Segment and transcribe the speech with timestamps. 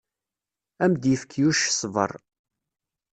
[0.83, 2.11] Ad am-d-yefk Yuc ṣṣber.